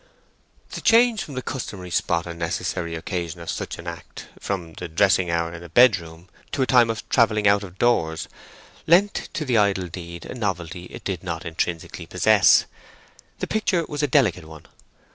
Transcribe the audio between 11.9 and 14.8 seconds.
possess. The picture was a delicate one.